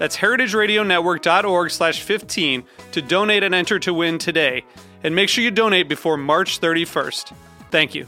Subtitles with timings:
[0.00, 4.64] That's heritageradionetwork.org slash 15 to donate and enter to win today.
[5.04, 7.34] And make sure you donate before March 31st.
[7.70, 8.06] Thank you.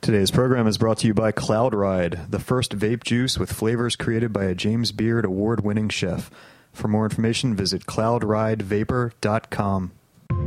[0.00, 3.94] Today's program is brought to you by Cloud Ride, the first vape juice with flavors
[3.94, 6.32] created by a James Beard award winning chef.
[6.72, 9.92] For more information, visit cloudridevapor.com.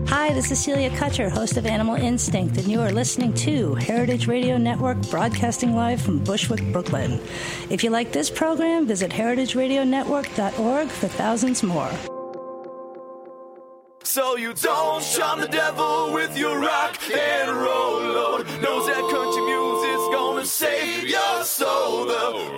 [0.07, 4.27] Hi, this is Celia Kutcher, host of Animal Instinct, and you are listening to Heritage
[4.27, 7.21] Radio Network broadcasting live from Bushwick, Brooklyn.
[7.69, 11.91] If you like this program, visit heritageradionetwork.org for thousands more.
[14.03, 18.45] So you don't shun the devil with your rock and roll load.
[18.61, 22.05] Knows that country music's gonna save your soul.
[22.05, 22.57] The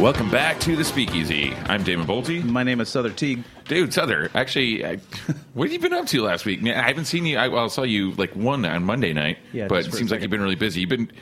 [0.00, 1.52] Welcome back to the Speakeasy.
[1.66, 2.42] I'm Damon Boelte.
[2.42, 3.44] My name is Souther Teague.
[3.68, 4.96] Dude, Souther, actually, I,
[5.52, 6.62] what have you been up to last week?
[6.62, 7.36] Man, I haven't seen you.
[7.36, 10.22] I, well, I saw you like one on Monday night, Yeah, but it seems like
[10.22, 10.80] you've been really busy.
[10.80, 11.12] You've been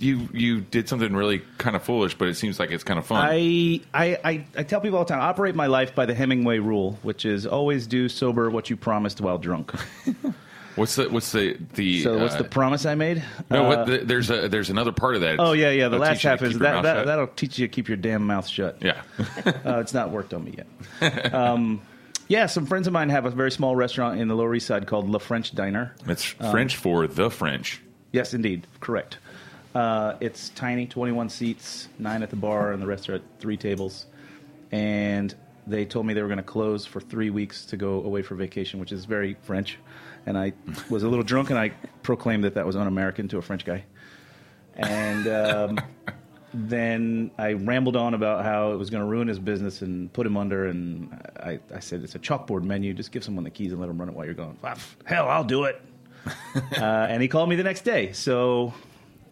[0.00, 3.06] you you did something really kind of foolish, but it seems like it's kind of
[3.06, 3.24] fun.
[3.24, 6.14] I, I, I, I tell people all the time, I operate my life by the
[6.14, 9.72] Hemingway rule, which is always do sober what you promised while drunk.
[10.76, 13.22] what's the what's the the So what's uh, the promise I made?
[13.50, 13.64] no?
[13.64, 15.36] Uh, what the, there's a there's another part of that.
[15.38, 15.88] oh yeah, yeah.
[15.88, 17.96] The last teach you to half is that, that that'll teach you to keep your
[17.96, 18.78] damn mouth shut.
[18.82, 19.02] yeah.
[19.64, 20.54] Uh, it's not worked on me
[21.00, 21.34] yet.
[21.34, 21.80] um,
[22.28, 24.86] yeah, some friends of mine have a very small restaurant in the Lower East Side
[24.86, 25.94] called La French Diner.
[26.06, 27.80] it's Um, French for the French.
[28.12, 29.18] Yes, indeed, correct.
[29.74, 33.56] Uh, it's tiny, 21 seats, nine at the bar, and the rest are at three
[33.56, 34.06] tables.
[34.72, 35.34] And
[35.66, 38.34] they told me they were going to close for three weeks to go away for
[38.34, 39.78] vacation, which is very French.
[40.26, 40.52] And I
[40.88, 41.70] was a little drunk, and I
[42.02, 43.84] proclaimed that that was un-American to a French guy.
[44.76, 45.80] And um,
[46.54, 50.26] then I rambled on about how it was going to ruin his business and put
[50.26, 50.66] him under.
[50.66, 52.94] And I, I said, "It's a chalkboard menu.
[52.94, 55.28] Just give someone the keys and let them run it while you're gone." "Ah, Hell,
[55.28, 55.80] I'll do it.
[56.56, 58.12] uh, and he called me the next day.
[58.12, 58.72] So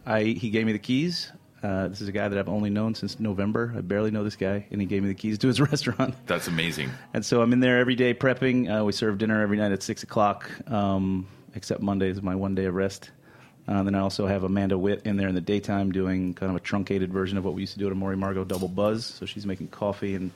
[0.04, 1.32] I he gave me the keys.
[1.62, 3.73] Uh, this is a guy that I've only known since November.
[3.77, 6.15] I barely know this guy, and he gave me the keys to his restaurant.
[6.27, 6.91] That's amazing.
[7.15, 8.81] And so I'm in there every day prepping.
[8.81, 12.55] Uh, we serve dinner every night at six o'clock, um, except Monday is my one
[12.55, 13.11] day of rest.
[13.69, 16.56] Uh, then I also have Amanda Witt in there in the daytime doing kind of
[16.56, 19.06] a truncated version of what we used to do at Amor y Amargo Double Buzz.
[19.06, 20.33] So she's making coffee and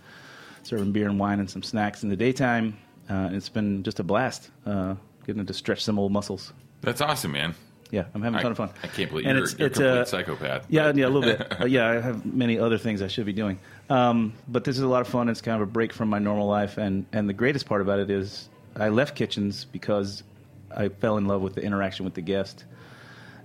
[0.62, 2.78] serving beer and wine and some snacks in the daytime.
[3.10, 4.94] Uh, and it's been just a blast uh,
[5.26, 6.52] getting to stretch some old muscles.
[6.82, 7.54] That's awesome, man.
[7.96, 8.70] Yeah, I'm having a ton of fun.
[8.82, 10.66] I can't believe And you're, it's- you're it's, a complete uh, psychopath.
[10.68, 11.54] Yeah, yeah, a little bit.
[11.60, 13.58] Uh, yeah, I have many other things I should be doing.
[13.88, 15.28] Um, but this is a lot of fun.
[15.30, 17.98] It's kind of a break from my normal life, and and the greatest part about
[17.98, 20.22] it is I left kitchens because
[20.76, 22.64] I fell in love with the interaction with the guest.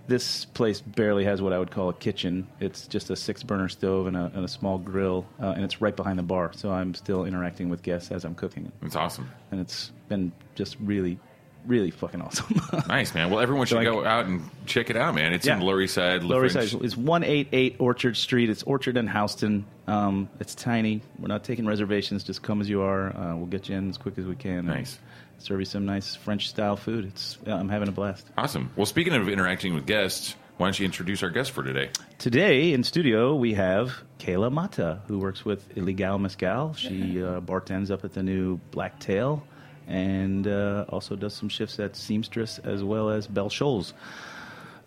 [0.07, 2.47] This place barely has what I would call a kitchen.
[2.59, 5.79] It's just a six burner stove and a, and a small grill, uh, and it's
[5.79, 6.51] right behind the bar.
[6.53, 9.29] So I'm still interacting with guests as I'm cooking, It's awesome.
[9.51, 11.17] and it's been just really,
[11.65, 12.59] really fucking awesome.
[12.87, 13.29] Nice, man.
[13.29, 15.33] Well, everyone should So go out and check it out, man.
[15.33, 15.65] It's in Yeah.
[15.65, 16.23] Lower East Side.
[16.23, 18.49] Lower East Side is 188 Orchard Street.
[18.49, 19.65] It's Orchard and Houston.
[19.87, 21.01] Um, it's tiny.
[21.19, 22.23] We're not taking reservations.
[22.23, 23.15] Just come as you are.
[23.15, 24.65] Uh, we'll get you in as quick as we can.
[24.65, 24.99] Nice.
[25.39, 27.05] Serve you some nice French style food.
[27.05, 28.27] It's yeah, I'm having a blast.
[28.37, 28.71] Awesome.
[28.75, 31.89] Well, speaking of interacting with guests, why don't you introduce our guest for today?
[32.19, 36.73] Today in studio we have Kayla Mata, who works with Ilegal Mezcal.
[36.75, 39.43] She uh, bartends up at the new Blacktail,
[39.87, 43.93] and uh, also does some shifts at Seamstress as well as Belle Shoals.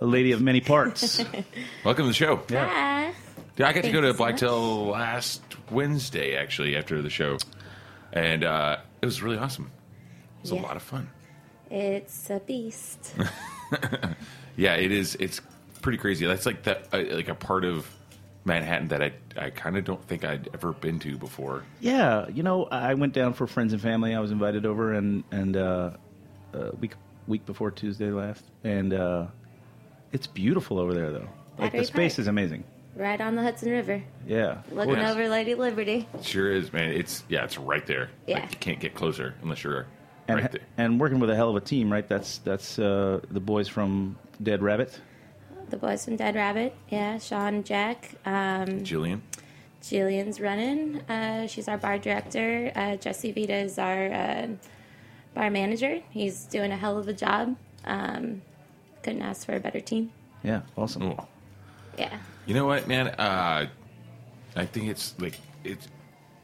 [0.01, 1.19] A lady of many parts.
[1.85, 2.43] Welcome to the show.
[2.51, 3.13] Hi.
[3.57, 7.39] Yeah, I got to go you to so Blacktail last Wednesday, actually, after the show,
[8.13, 9.71] and uh, it was really awesome.
[10.39, 11.09] It was a lot of fun.
[11.71, 13.15] It's a beast.
[14.57, 15.17] Yeah, it is.
[15.17, 15.41] It's
[15.83, 16.27] pretty crazy.
[16.27, 17.91] That's like that, uh, like a part of
[18.45, 21.65] Manhattan that I, I kind of don't think I'd ever been to before.
[21.81, 24.15] Yeah, you know, I went down for friends and family.
[24.15, 25.91] I was invited over, and and uh,
[26.53, 26.93] uh, week
[27.27, 29.27] week before Tuesday last, and uh,
[30.13, 31.29] it's beautiful over there, though.
[31.59, 32.19] Like the Battery space Park.
[32.21, 32.65] is amazing.
[32.97, 34.59] Right on the Hudson River, Yeah.
[34.71, 35.11] looking Yes.
[35.11, 36.07] over Lady Liberty.
[36.15, 36.91] It sure is, man.
[36.93, 38.11] It's yeah, it's right there.
[38.27, 38.41] Yeah.
[38.41, 39.87] Like, you can't get closer unless you're
[40.29, 40.61] And, right there.
[40.77, 42.07] and working with a hell of a team, right?
[42.07, 45.01] That's that's uh, the boys from Dead Rabbit.
[45.69, 49.21] The boys from Dead Rabbit, yeah, Sean, Jack, um, Jillian.
[49.83, 51.01] Jillian's running.
[51.09, 52.71] Uh, she's our bar director.
[52.75, 54.47] Uh, Jesse Vida is our uh,
[55.35, 56.01] bar manager.
[56.11, 57.57] He's doing a hell of a job.
[57.85, 58.43] Um,
[59.03, 60.13] couldn't ask for a better team.
[60.43, 61.03] Yeah, awesome.
[61.03, 61.27] Oh.
[61.99, 62.17] Yeah.
[62.47, 63.09] You know what, man?
[63.09, 63.67] Uh,
[64.57, 65.89] I think it's like it's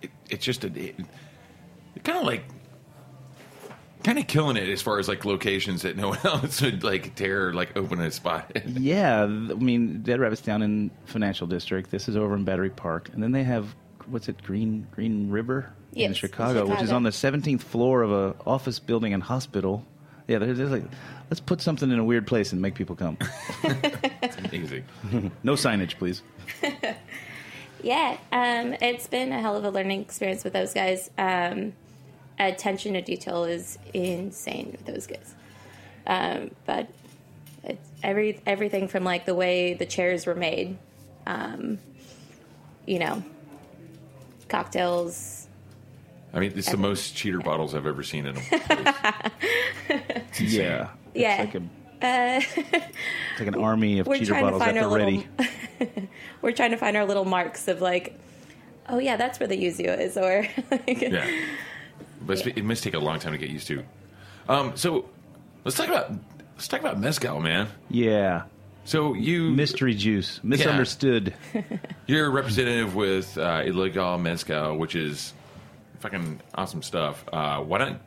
[0.02, 0.96] it, it's just a it,
[2.04, 2.44] kind of like
[4.04, 7.14] kind of killing it as far as like locations that no one else would like
[7.14, 8.50] dare like open a spot.
[8.66, 11.90] Yeah, I mean, Dead Rabbit's down in Financial District.
[11.90, 13.74] This is over in Battery Park, and then they have
[14.06, 18.02] what's it, Green Green River in Yes, in Chicago, which is on the 17th floor
[18.02, 19.84] of a office building and hospital.
[20.28, 20.84] Yeah, there's, there's like,
[21.28, 23.18] let's put something in a weird place and make people come.
[24.22, 24.84] It's amazing.
[25.42, 26.22] no signage, please.
[27.82, 31.10] Yeah, um, it's been a hell of a learning experience with those guys.
[31.18, 31.72] Um,
[32.46, 35.34] attention to detail is insane with those guys.
[36.06, 36.88] Um, but
[37.64, 40.78] it's every everything from like the way the chairs were made,
[41.26, 41.78] um,
[42.86, 43.22] you know,
[44.48, 45.46] cocktails.
[46.32, 49.30] I mean, it's the most cheater bottles I've ever seen in a place.
[49.88, 50.40] It's.
[50.40, 51.42] Yeah, Yeah.
[51.42, 51.68] It's like, a,
[52.02, 55.06] it's like an army of cheater bottles at find the our little.
[55.06, 56.08] ready.
[56.42, 58.18] we're trying to find our little marks of like,
[58.88, 61.28] oh yeah, that's where the yuzu is, or like, Yeah,
[62.20, 63.82] but it's- it must take a long time to get used to.
[64.48, 65.06] Um, so
[65.64, 66.12] let's talk about
[66.56, 67.68] let's talk about mezcal, man.
[67.88, 68.42] Yeah,
[68.84, 71.34] So you mystery juice, misunderstood.
[72.06, 75.32] You're a representative with uh, Ilegal Mezcal, which is
[76.00, 77.24] fucking awesome stuff.
[77.32, 77.98] Uh, why don't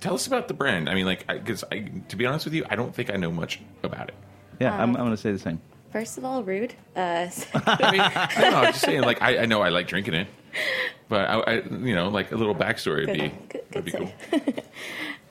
[0.00, 0.88] tell us about the brand?
[0.88, 3.30] I mean, like, because I, to be honest with you, I don't think I know
[3.30, 4.14] much about it.
[4.60, 5.60] Yeah, I'm, Um, I'm going to say the same.
[5.92, 6.72] First of all, rude.
[6.96, 8.58] Uh, I mean, I don't know.
[8.60, 10.28] I'm just saying, like, I, I know I like drinking it,
[11.08, 14.12] but I, I you know, like a little backstory would be Good- would be cool.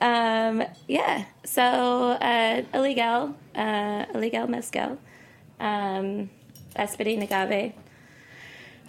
[0.00, 1.24] um, yeah.
[1.44, 4.98] So uh, Ilegal, uh, Ilegal mezcal,
[5.60, 6.30] um,
[6.76, 7.72] Espadín agave,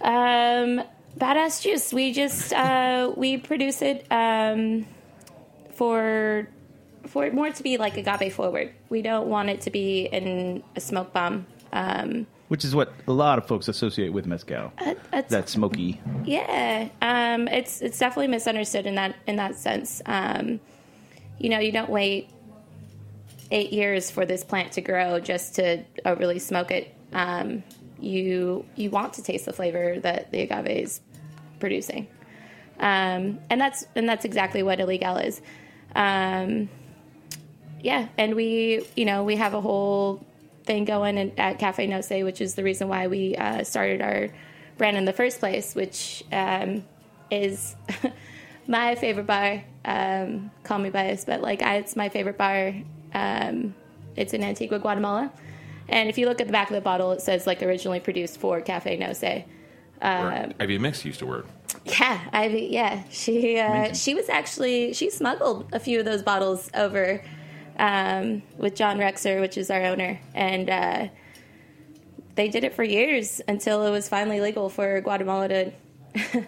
[0.00, 0.82] um,
[1.18, 1.92] badass juice.
[1.92, 4.86] We just uh, we produce it um,
[5.74, 6.48] for
[7.06, 8.72] for it more to be like agave forward.
[8.88, 11.46] We don't want it to be in a smoke bomb.
[11.74, 14.72] Um, Which is what a lot of folks associate with mezcal.
[14.80, 16.00] it's- that smoky.
[16.24, 20.00] Yeah, um, it's it's definitely misunderstood in that in that sense.
[20.06, 20.60] Um,
[21.38, 22.30] you know, you don't wait
[23.50, 26.94] eight years for this plant to grow just to overly smoke it.
[27.12, 27.64] Um,
[27.98, 31.00] you you want to taste the flavor that the agave is
[31.58, 32.06] producing,
[32.78, 35.40] um, and that's and that's exactly what Ilegal is.
[35.96, 36.68] Um,
[37.82, 40.24] yeah, and we you know we have a whole
[40.64, 44.00] thing going in, at Café No Sé, which is the reason why we uh, started
[44.00, 44.28] our
[44.76, 46.84] brand in the first place, which um,
[47.30, 47.76] is
[48.66, 49.62] my favorite bar.
[49.84, 52.74] Um, call me biased, but like I, it's my favorite bar.
[53.12, 53.74] Um,
[54.16, 55.32] it's in Antigua, Guatemala,
[55.88, 58.38] and if you look at the back of the bottle, it says like originally produced
[58.40, 59.44] for Café No Sé.
[60.00, 61.46] Where Ivy Mix used to work.
[61.84, 62.68] Yeah, Ivy.
[62.70, 67.22] Yeah, she uh, she was actually she smuggled a few of those bottles over
[67.78, 71.08] um, with John Rexer, which is our owner, and uh,
[72.34, 75.72] they did it for years until it was finally legal for Guatemala to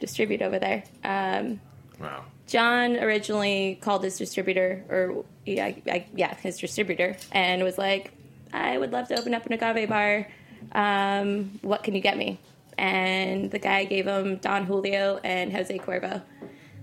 [0.00, 0.84] distribute over there.
[1.02, 1.60] Um,
[2.00, 2.24] Wow.
[2.46, 8.12] John originally called his distributor, or yeah, I, yeah, his distributor, and was like,
[8.52, 10.28] "I would love to open up an agave bar.
[10.72, 12.38] Um, what can you get me?"
[12.76, 16.22] And the guy gave him Don Julio and Jose Cuervo,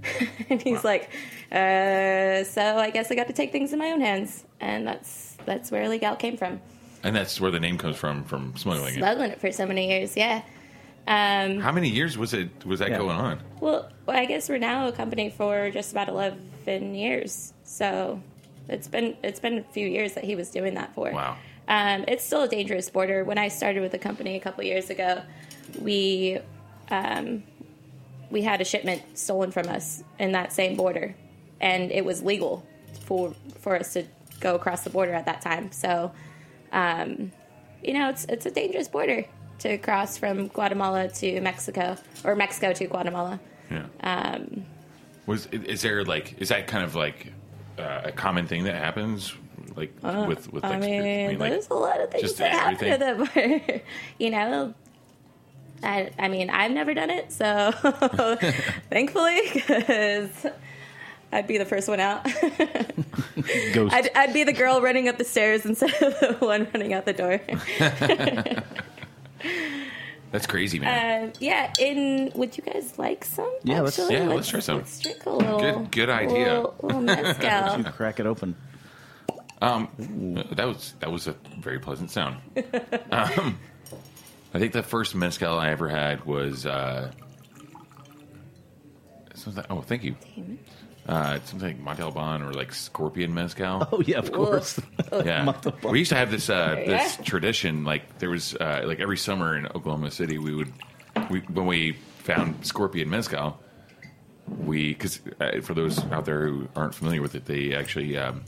[0.50, 1.10] and he's like,
[1.52, 5.38] uh, "So I guess I got to take things in my own hands," and that's
[5.46, 6.60] that's where Legal came from.
[7.04, 8.98] And that's where the name comes from, from smuggling it.
[8.98, 10.44] Smuggling it for so many years, yeah.
[11.08, 12.64] Um, How many years was it?
[12.64, 13.00] Was that Yeah.
[13.00, 13.40] going on?
[13.60, 17.54] Well, well, I guess we're now a company for just about eleven years.
[17.64, 18.22] So
[18.70, 21.12] it's been it's been a few years that he was doing that for.
[21.12, 21.38] Wow.
[21.68, 23.24] Um, it's still a dangerous border.
[23.24, 25.22] When I started with the company a couple years ago,
[25.80, 26.38] we
[26.90, 27.44] um,
[28.32, 31.14] we had a shipment stolen from us in that same border,
[31.60, 32.66] and it was legal
[33.02, 34.06] for for us to
[34.40, 35.72] go across the border at that time.
[35.72, 36.12] So,
[36.72, 37.32] um,
[37.84, 39.26] you know, it's it's a dangerous border
[39.60, 43.40] to cross from Guatemala to Mexico or Mexico to Guatemala.
[43.70, 43.86] Yeah.
[44.02, 44.66] Um,
[45.28, 47.32] Was is there like is that kind of like
[47.78, 49.34] uh, a common thing that happens
[49.76, 52.88] like with with like Uh, I mean, like, there's a lot of things that happen
[52.88, 52.94] everything?
[52.94, 53.82] to that border.
[54.18, 54.74] you know,
[55.84, 57.72] I, I mean, I've never done it, so
[58.90, 60.46] thankfully, because
[61.32, 62.24] I'd be the first one out.
[63.74, 63.94] Ghost.
[63.94, 67.06] I'd, I'd be the girl running up the stairs instead of the one running out
[67.06, 67.42] the door.
[70.32, 71.26] That's crazy, man.
[71.26, 73.54] Um, yeah, in would you guys like some?
[73.64, 74.16] Yeah, let's- actually?
[74.16, 74.78] yeah, let's try some.
[74.78, 75.60] Let's drink a little.
[75.60, 76.54] Good- good idea.
[76.56, 77.84] Little, little mezcal.
[77.92, 78.56] Crack it open.
[79.62, 79.90] Um,
[80.54, 82.38] that was that was a very pleasant sound.
[83.12, 83.60] um,
[84.54, 87.12] I think the first mezcal I ever had was uh,
[89.34, 89.64] something.
[89.70, 90.16] Oh, thank you.
[91.08, 93.88] Uh, something like Monte Alban or like Scorpion mezcal.
[93.92, 94.80] Oh yeah, of course.
[95.26, 95.92] Yeah, Monte Alban.
[95.92, 97.24] we used to have this uh, this go.
[97.24, 97.84] tradition.
[97.84, 100.72] Like there was uh, like every summer in Oklahoma City, we would
[101.30, 103.60] we when we found Scorpion mezcal,
[104.48, 108.44] we because uh, for those out there who aren't familiar with it, they actually um,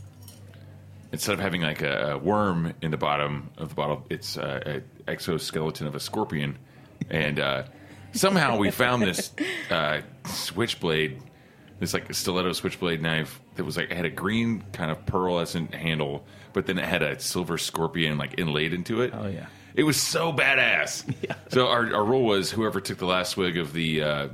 [1.13, 4.61] instead of having like a, a worm in the bottom of the bottle, it's uh,
[4.65, 6.57] an exoskeleton of a scorpion,
[7.09, 7.63] and uh,
[8.11, 9.31] somehow we found this
[9.69, 11.21] uh, switchblade,
[11.79, 15.73] this like stiletto switchblade knife that was like it had a green kind of pearlescent
[15.73, 19.13] handle, but then it had a silver scorpion like inlaid into it.
[19.15, 19.45] Oh, yeah.
[19.75, 21.05] it was so badass.
[21.21, 21.35] Yeah.
[21.49, 24.27] So our, our rule was whoever took the last swig of the uh,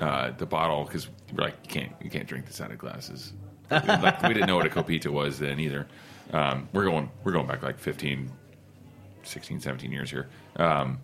[0.00, 3.32] uh, the bottle because we're like you can't you can't drink this out of glasses.
[3.72, 5.86] Like, we didn't know what a copita was then either.
[6.32, 8.30] Um, we're going we're going back like 15,
[9.24, 10.28] 16, 17 years here.
[10.56, 10.98] Um,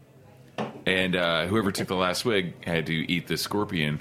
[0.87, 4.01] and uh, whoever took the last swig had to eat the scorpion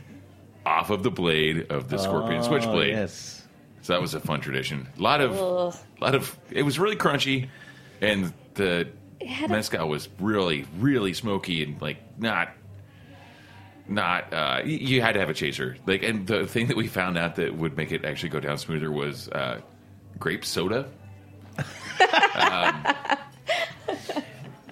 [0.65, 2.89] off of the blade of the scorpion Oh, switchblade.
[2.93, 3.43] Yes.
[3.81, 4.87] So that was a fun tradition.
[4.97, 5.37] A lot of,
[6.01, 6.37] lot of.
[6.51, 7.47] It was really crunchy,
[8.01, 8.87] and the
[9.25, 12.49] had a- mezcal was really, really smoky and like not,
[13.89, 14.33] not.
[14.33, 15.77] Uh, you had to have a chaser.
[15.85, 18.57] Like, and the thing that we found out that would make it actually go down
[18.57, 19.61] smoother was uh,
[20.19, 20.89] grape soda.
[21.57, 21.65] um,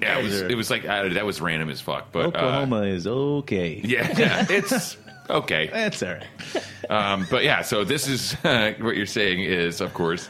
[0.02, 0.42] yeah, it was.
[0.42, 2.12] It was like uh, that was random as fuck.
[2.12, 3.82] But uh, Oklahoma is okay.
[3.84, 4.98] yeah, yeah, it's
[5.30, 5.68] okay.
[5.74, 6.90] That's all right.
[6.90, 10.30] Um, but yeah, so this is uh, what you're saying is, of course,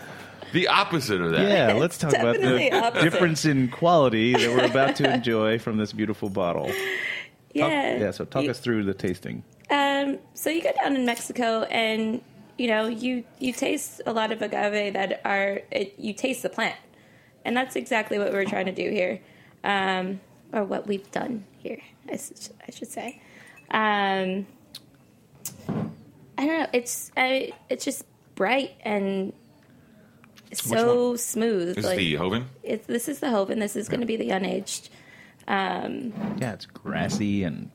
[0.53, 1.49] the opposite of that.
[1.49, 3.03] Yeah, let's talk about the opposite.
[3.03, 6.71] difference in quality that we're about to enjoy from this beautiful bottle.
[7.57, 7.97] Talk- Yeah.
[7.97, 9.43] yeah, so talk You- us through the tasting.
[9.69, 12.21] Um, so you go down in Mexico, and
[12.57, 16.50] you know you you taste a lot of agave that are it, you taste the
[16.50, 16.75] plant,
[17.43, 19.19] and that's exactly what we're trying to do here,
[19.63, 20.19] um,
[20.53, 23.19] or what we've done here, I should say.
[23.71, 24.45] Um,
[26.38, 26.67] I don't know.
[26.74, 28.03] It's I, it's just
[28.35, 29.33] bright and
[30.53, 31.75] so smooth.
[31.75, 32.45] This is the Joven.
[32.63, 33.59] it's, this is the Joven.
[33.59, 34.89] This is going to be the unaged.
[35.47, 37.69] Um, Yeah, it's grassy and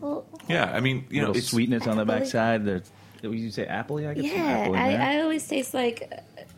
[0.00, 2.20] well, Yeah, I mean, you know, it's sweetness on the Really?
[2.20, 2.64] backside.
[2.64, 2.90] There's,
[3.22, 4.08] would you say appley?
[4.08, 4.94] I get some Yeah, apple I.
[4.94, 6.12] I always taste like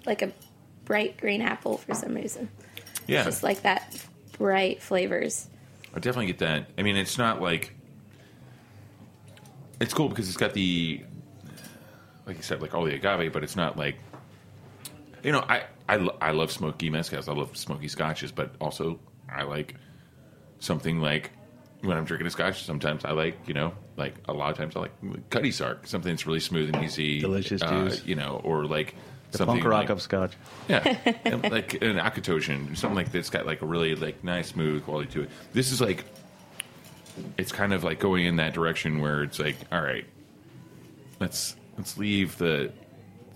[0.06, 0.32] like a
[0.84, 2.48] bright green apple for some reason.
[3.06, 3.24] yeah.
[3.24, 3.96] Just like that
[4.38, 5.48] bright flavors.
[5.94, 6.70] I definitely get that.
[6.78, 7.74] I mean, it's not like
[9.80, 11.02] it's cool because it's got the
[12.26, 13.96] like you said, like all the agave, but it's not like
[15.22, 17.28] you know, I I, I love smoky mezcals.
[17.28, 18.98] I love smoky scotches, but also
[19.30, 19.74] I like
[20.60, 21.30] something like
[21.82, 22.64] when I'm drinking a scotch.
[22.64, 26.12] Sometimes I like you know, like a lot of times I like Cutty Sark, something
[26.12, 28.04] that's really smooth and easy, Delicious uh, juice.
[28.04, 28.94] you know, or like
[29.30, 30.32] the something punk rock like, of scotch.
[30.68, 34.84] yeah, and like an Auchentoshan, something like that's got like a really like nice smooth
[34.84, 35.30] quality to it.
[35.52, 36.04] This is like,
[37.36, 40.06] it's kind of like going in that direction where it's like, all right,
[41.20, 42.72] let's let's leave the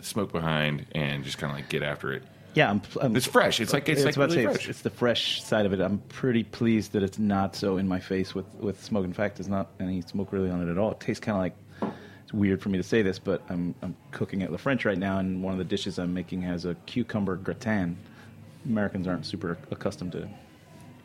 [0.01, 2.23] smoke behind and just kind of like get after it.
[2.55, 3.61] Yeah, I'm, I'm, It's fresh.
[3.61, 4.69] It's like- it's I like was about to really say, fresh.
[4.69, 5.81] It's, it's the fresh side of it.
[5.81, 9.05] I'm pretty pleased that it's not so in my face with with smoke.
[9.05, 10.91] In fact, there's not any smoke really on it at all.
[10.93, 13.97] It tastes kind of like it's weird for me to say this, but I'm I'm
[14.11, 16.75] cooking at the French right now, and one of the dishes I'm making has a
[16.87, 17.97] cucumber gratin.
[18.67, 20.29] Americans aren't super accustomed to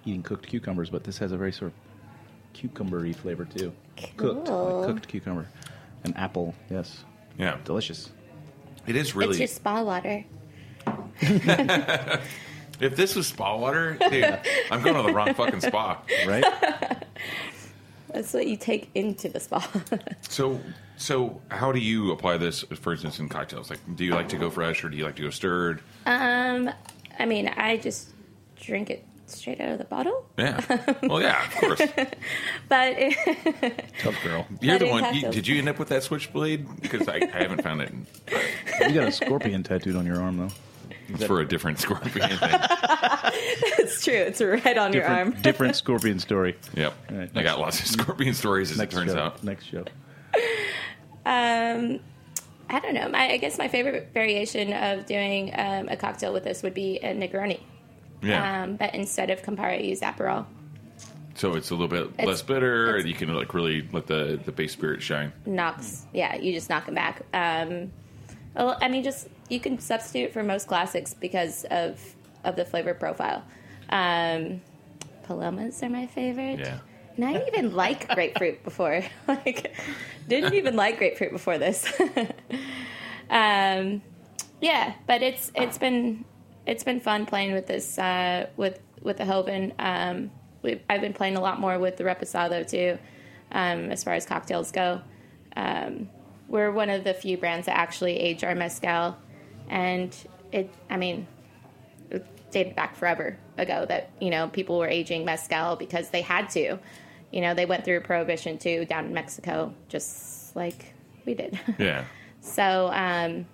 [0.06, 3.72] eating cooked cucumbers, but this has a very sort of cucumbery flavor too.
[4.18, 5.48] Cooked, like cooked cucumber,
[6.04, 6.54] and apple.
[6.70, 7.04] Yes,
[7.38, 8.10] Yeah, delicious.
[8.86, 9.32] it is really.
[9.32, 10.24] It's your spa water.
[12.80, 14.40] if this was spa water, dude,
[14.72, 16.02] I'm going to the wrong fucking spa.
[16.28, 16.44] Right?
[18.14, 19.68] That's what you take into the spa.
[20.30, 20.60] So,
[20.98, 23.70] so how do you apply this, for instance, in cocktails?
[23.70, 25.82] Like, do you like to go fresh or do you like to go stirred?
[26.06, 26.70] um,
[27.20, 28.10] I mean, I just
[28.60, 30.26] drink it straight out of the bottle.
[30.38, 30.62] Yeah.
[31.04, 31.82] Well, yeah, of course.
[32.70, 32.96] But
[34.02, 34.46] Tough girl.
[34.62, 35.16] You're the one.
[35.16, 36.82] You, did you end up with that switchblade?
[36.82, 37.94] Because I, I haven't found it.
[38.82, 40.50] You got a scorpion tattooed on your arm though.
[41.10, 42.60] It's for a different scorpion thing.
[43.80, 44.14] it's true.
[44.14, 45.32] It's right on your arm.
[45.42, 46.58] different scorpion story.
[46.76, 46.94] Yep.
[47.12, 49.20] All right, I got lots of scorpion stories, as Next it turns show.
[49.20, 49.44] out.
[49.44, 49.86] Next show.
[51.26, 52.00] Um,
[52.70, 53.10] I don't know.
[53.10, 56.98] My, I guess my favorite variation of doing um, a cocktail with this would be
[57.00, 57.60] a Negroni.
[58.22, 58.64] Yeah.
[58.64, 60.46] Um, but instead of Campari, I use Aperol.
[61.36, 64.40] So it's a little bit It's- less bitter, and you can like really let the
[64.44, 65.32] the base spirit shine.
[65.46, 67.92] knocks yeah you just knock them back um
[68.56, 72.00] i mean just you can substitute for most classics because of
[72.44, 73.44] of the flavor profile.
[73.90, 74.62] Um
[75.24, 76.60] palomas are my favorite.
[76.60, 76.80] Yeah.
[77.16, 79.02] and i didn't even like grapefruit before.
[79.28, 79.74] Like
[80.28, 81.92] didn't even like grapefruit before this.
[83.30, 84.02] Um
[84.62, 86.24] yeah but it's it's been
[86.66, 90.32] it's been fun playing with this uh with with the Joven um
[90.64, 92.98] we i've been playing a lot more with the reposado too
[93.52, 95.02] um as far as cocktails go.
[95.56, 96.10] Um
[96.48, 99.18] we're one of the few brands that actually age our mezcal
[99.70, 100.16] and
[100.52, 101.28] it i mean
[102.10, 106.50] it dated back forever ago that you know people were aging mezcal because they had
[106.50, 106.78] to
[107.32, 110.94] you know they went through prohibition too down in mexico just like
[111.26, 112.06] we did Yeah.
[112.42, 113.46] so um,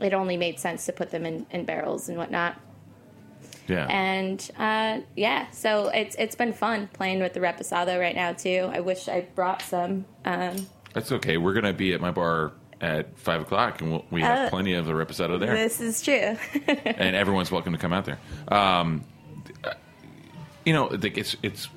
[0.00, 2.56] it only made sense to put them in, in barrels and whatnot.
[3.68, 3.86] Yeah.
[3.88, 8.68] And uh, yeah, so it's it's been fun playing with the reposado right now too.
[8.72, 10.06] I wish I brought some.
[10.24, 11.36] Um, That's okay.
[11.36, 14.74] We're gonna be at my bar at five o'clock, and we'll, we have Uh, plenty
[14.74, 16.36] of the reposado there, this is true.
[16.66, 18.18] and everyone's welcome to come out there.
[18.48, 19.04] Um,
[20.64, 21.68] you know, like it's it's.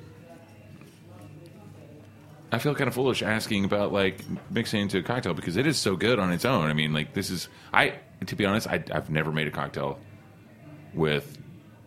[2.52, 5.76] I feel kind of foolish asking about like mixing into a cocktail because it is
[5.76, 6.70] so good on its own.
[6.70, 7.94] I mean, like this is I
[8.26, 9.98] to be honest, I, I've never made a cocktail
[10.92, 11.36] with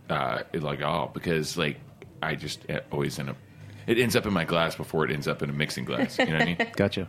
[0.10, 1.78] uh, like all because like
[2.22, 3.38] I just always end up
[3.86, 6.20] it ends up in my glass before it ends up in a mixing glass.
[6.20, 6.58] You know what I mean?
[6.76, 7.08] Gotcha.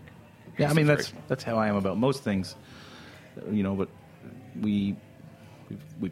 [0.59, 1.29] Yeah, I mean that's great.
[1.29, 2.55] that's how I am about most things.
[3.51, 3.89] You know, but
[4.61, 4.97] we
[5.71, 6.11] we we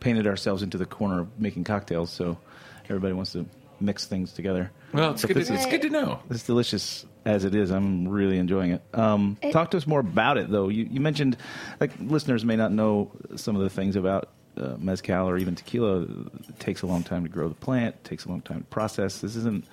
[0.00, 2.38] painted ourselves into the corner of making cocktails, so
[2.84, 3.46] everybody wants to
[3.80, 4.70] mix things together.
[4.92, 5.36] Well, it's good.
[5.36, 6.20] this To, it's good to know.
[6.30, 7.70] It's delicious as it is.
[7.70, 8.82] I'm really enjoying it.
[8.94, 10.68] Um, It- talk to us more about it, though.
[10.68, 11.36] You, you mentioned,
[11.80, 16.02] like, listeners may not know some of the things about uh, mezcal or even tequila.
[16.02, 17.96] It takes a long time to grow the plant.
[17.96, 19.20] It takes a long time to process.
[19.20, 19.64] This isn't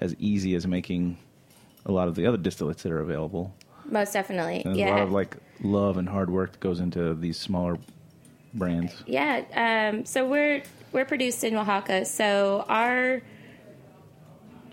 [0.00, 1.16] as easy as making
[1.86, 3.54] a lot of the other distillates that are available.
[3.86, 4.90] Most definitely, And yeah.
[4.90, 7.78] a lot of like love and hard work that goes into these smaller
[8.54, 9.02] brands.
[9.06, 10.62] Yeah, um, so we're
[10.92, 12.04] we're produced in Oaxaca.
[12.04, 13.20] So our,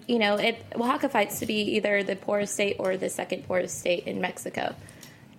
[0.07, 3.79] you know, it Oaxaca fights to be either the poorest state or the second poorest
[3.79, 4.75] state in Mexico,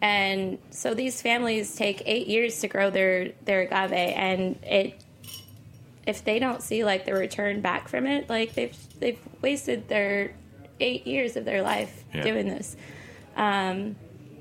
[0.00, 5.02] and so these families take eight years to grow their their agave, and it
[6.06, 10.34] if they don't see like the return back from it, like they've they've wasted their
[10.80, 12.22] eight years of their life Yeah.
[12.22, 12.76] doing this.
[13.36, 13.96] Um,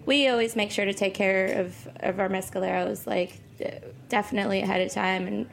[0.05, 3.39] we always make sure to take care of, of our mescaleros like
[4.09, 5.49] definitely ahead of time and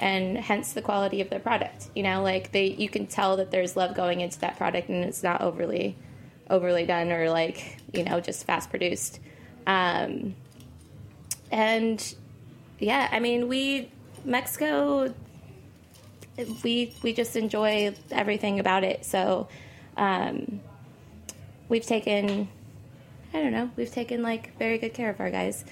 [0.00, 3.52] and hence the quality of the product you know like they you can tell that
[3.52, 5.96] there's love going into that product and it's not overly
[6.50, 9.20] overly done or like you know just fast produced
[9.68, 10.34] um,
[11.52, 12.16] and
[12.80, 13.88] yeah i mean we
[14.24, 15.14] mexico
[16.64, 19.46] we we just enjoy everything about it so
[19.96, 20.60] um,
[21.68, 22.48] we've taken
[23.32, 23.68] I don't know.
[23.76, 25.64] We've taken like very good care of our guys.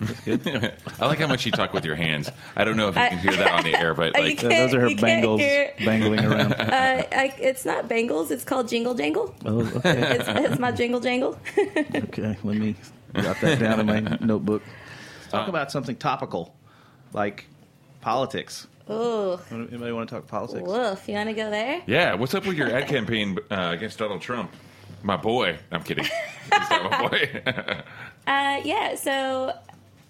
[0.26, 0.72] I
[1.06, 2.30] like how much you talk with your hands.
[2.56, 4.74] I don't know if you can hear that on the air, but like, can't- Those
[4.74, 6.52] are her you bangles hear- bangling around.
[6.58, 8.30] Uh, I, it's not bangles.
[8.30, 9.34] It's called jingle jangle.
[9.44, 10.16] oh, okay.
[10.16, 11.38] It's, it's my jingle jangle.
[11.58, 12.74] Okay, let me
[13.14, 14.62] jot that down in my notebook.
[15.20, 16.54] Let's talk about something topical,
[17.12, 17.46] like
[18.00, 18.66] politics.
[18.90, 20.66] Ooh, Anybody want to talk politics?
[20.66, 21.06] woof.
[21.08, 21.82] You want to go there?
[21.86, 22.14] yeah.
[22.14, 24.50] What's up with your ad campaign uh, against Donald Trump?
[25.02, 25.58] My boy.
[25.70, 26.04] I'm kidding.
[26.44, 27.42] He's not my boy.
[28.26, 28.94] Uh, yeah.
[28.96, 29.52] So,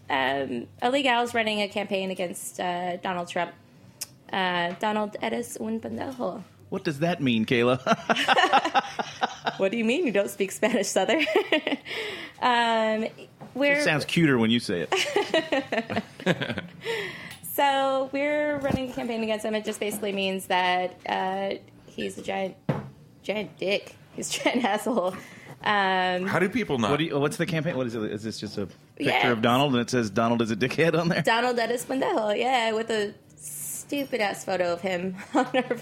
[0.08, 3.52] um, Ilegal is running a campaign against uh, Donald Trump.
[4.32, 6.42] Uh, Donald eres un pendejo.
[6.70, 7.78] What does that mean, Kayla?
[9.58, 11.20] What do you mean you don't speak Spanish, Southern?
[12.42, 13.06] um,
[13.54, 16.62] we're it sounds cuter when you say it.
[17.58, 19.52] So we're running a campaign against him.
[19.56, 21.54] It just basically means that uh,
[21.86, 22.54] he's a giant,
[23.24, 23.96] giant dick.
[24.14, 25.08] He's a giant asshole.
[25.64, 26.88] Um, How do people know?
[26.88, 27.76] What do you, what's the campaign?
[27.76, 28.12] What is it?
[28.12, 29.32] Is this just a picture Yeah.
[29.32, 31.20] of Donald and it says Donald is a dickhead on there?
[31.20, 33.12] Donald Eres Pendejo, yeah, with a
[33.88, 35.76] stupid ass photo of him on our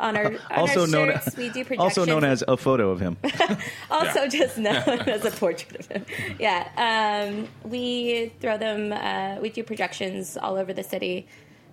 [0.00, 1.36] on our, on also our known shirts.
[1.36, 1.80] we do projections.
[1.80, 3.16] also known as a photo of him.
[3.90, 4.26] also Yeah.
[4.28, 4.76] just known
[5.08, 6.04] as a portrait of him.
[6.38, 8.92] Yeah, um, we throw them.
[8.92, 11.26] Uh, we do projections all over the city.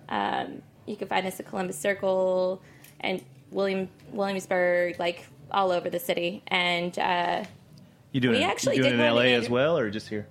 [0.08, 2.62] Um, you can find us at Columbus Circle
[3.00, 6.42] and William Williamsburg, like all over the city.
[6.46, 7.44] And uh,
[8.12, 10.08] You doing We it, actually you doing did it in LA as well, or just
[10.08, 10.28] here?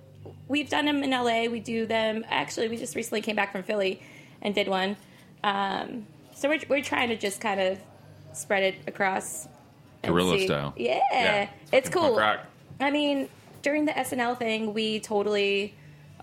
[0.48, 1.44] we've done them in LA.
[1.50, 2.24] We do them.
[2.28, 4.00] Actually, we just recently came back from Philly
[4.40, 4.96] and did one.
[5.44, 7.78] Um, so we're we're trying to just kind of
[8.32, 9.48] spread it across.
[10.02, 10.74] Guerrilla style.
[10.76, 12.18] Yeah, Yeah, it's fucking cool.
[12.80, 13.28] I mean,
[13.62, 15.74] during the SNL thing, we totally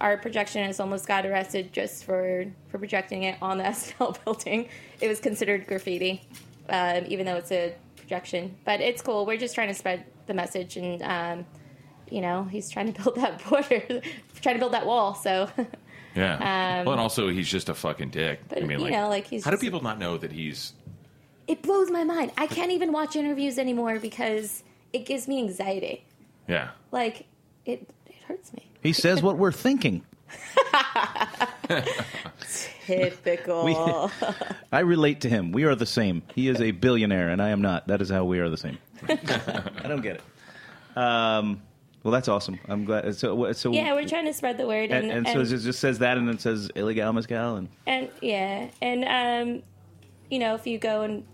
[0.02, 4.68] our projectionist almost got arrested just for for projecting it on the SNL building.
[5.02, 6.22] It was considered graffiti.
[6.70, 8.56] um, even though it's a projection.
[8.66, 9.26] But it's cool.
[9.26, 11.46] We're just trying to spread the message, and um,
[12.10, 14.02] you know, he's trying to build that border,
[14.42, 15.16] trying to build that wall.
[15.16, 15.50] So,
[16.20, 16.84] Yeah.
[16.84, 18.40] well, and also he's just a fucking dick.
[18.40, 20.18] Um, But, I mean, you like, know, like, he's how do just- people not know
[20.18, 20.74] that he's?
[21.48, 22.32] it blows my mind.
[22.38, 26.04] I can't even watch interviews anymore because it gives me anxiety.
[26.48, 26.70] Yeah.
[26.92, 27.26] Like,
[27.66, 28.66] it it hurts me.
[28.84, 30.04] He says what we're thinking.
[32.86, 34.12] Typical.
[34.72, 35.52] I relate to him.
[35.52, 36.24] We are the same.
[36.36, 37.88] He is a billionaire, and I am not.
[37.88, 38.78] That is how we are the same.
[39.08, 40.98] I don't get it.
[40.98, 41.62] Um,
[42.04, 42.60] well, that's awesome.
[42.68, 43.14] I'm glad.
[43.16, 45.80] So, so yeah, we're trying to spread the word, and, and, and, so it just
[45.80, 49.64] says that, and it says Ilegal mezcal, and And yeah, and um,
[50.30, 51.26] you know, if you go and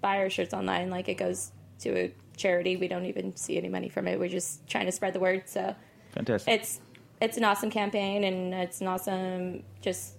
[0.00, 2.76] buy our shirts online, like it goes to a charity.
[2.76, 4.18] We don't even see any money from it.
[4.18, 5.42] We're just trying to spread the word.
[5.46, 5.74] So
[6.12, 6.52] fantastic.
[6.52, 6.80] it's
[7.20, 10.14] it's an awesome campaign, and it's an awesome just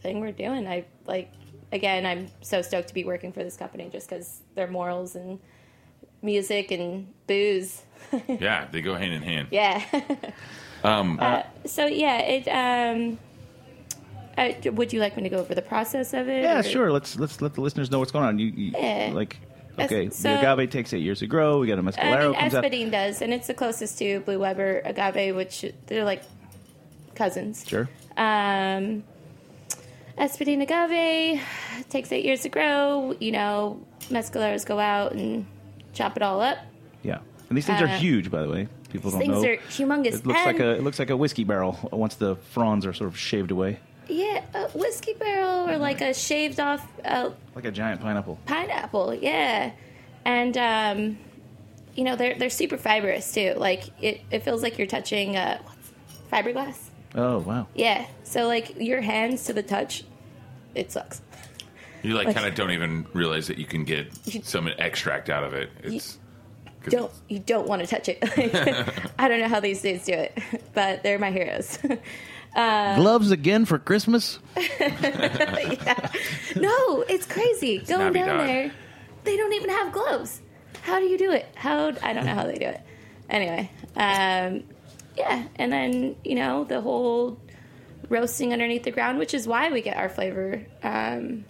[0.00, 0.66] thing we're doing.
[0.66, 1.30] I like
[1.72, 5.38] again, I'm so stoked to be working for this company just because their morals and
[6.22, 7.82] music and booze.
[8.28, 9.48] Yeah, they go hand in hand.
[9.50, 9.84] Yeah.
[10.82, 12.48] Um, Uh, so yeah, it.
[12.48, 13.18] Um,
[14.38, 16.42] uh, would you like me to go over the process of it?
[16.42, 16.90] yeah, or- sure.
[16.92, 18.38] Let's let's let the listeners know what's going on.
[18.38, 19.10] You, you Yeah.
[19.12, 19.36] like
[19.78, 20.08] okay?
[20.10, 21.58] so- the agave takes eight years to grow.
[21.58, 22.64] We got a mescalero I mean, comes out.
[22.64, 26.22] Espadín does, and it's the closest to Blue Weber agave, which they're like
[27.14, 27.64] cousins.
[27.66, 27.88] Sure.
[28.16, 29.02] Um,
[30.16, 31.42] Espadín agave
[31.90, 33.14] takes eight years to grow.
[33.20, 35.44] You know, mescaleros go out and
[35.98, 36.58] chop it all up.
[37.02, 38.68] Yeah, and these things are Uh, huge, by the way.
[38.90, 39.50] People don't Things know.
[39.50, 40.14] are humongous.
[40.14, 43.08] It looks like a it looks like a whiskey barrel once the fronds are sort
[43.10, 47.70] of shaved away, yeah, a whiskey barrel or like a shaved off uh, like a
[47.70, 48.38] giant pineapple.
[48.46, 49.14] pineapple.
[49.14, 49.72] Yeah,
[50.24, 51.18] and um,
[51.94, 53.52] you know they're they're super fibrous too.
[53.58, 55.60] Like it, it feels like you're touching uh,
[56.32, 56.78] fiberglass.
[57.14, 57.66] Oh wow!
[57.74, 58.06] Yeah.
[58.24, 60.04] So like your hands to the touch,
[60.74, 61.20] it sucks.
[62.02, 65.28] You like like- kind of don't even realize that you can get You- some extract
[65.30, 65.70] out of it.
[65.82, 66.18] It's
[66.82, 68.18] 'cause Don't you don't want to touch it.
[69.18, 70.38] I don't know how these dudes do it,
[70.74, 71.78] but they're my heroes.
[72.56, 74.38] Uh, Gloves again for Christmas?
[74.56, 74.64] no,
[77.08, 77.78] it's crazy.
[77.78, 78.46] Going down dog.
[78.46, 78.72] there,
[79.24, 80.40] they don't even have gloves.
[80.82, 81.46] How do you do it?
[81.54, 82.80] How I don't know how they do it.
[83.28, 84.64] Anyway, um,
[85.16, 87.38] yeah, and then you know the whole
[88.08, 90.64] roasting underneath the ground, which is why we get our flavor.
[90.82, 91.44] Um,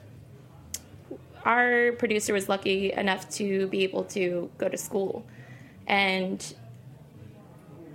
[1.48, 5.24] our producer was lucky enough to be able to go to school,
[5.86, 6.54] and